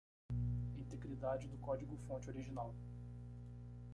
[0.79, 2.73] Integridade do código fonte original.